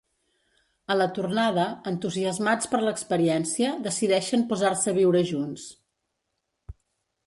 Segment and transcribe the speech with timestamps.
[0.93, 5.73] A la tornada, entusiasmats per l'experiència, decideixen posar-se a viure junts.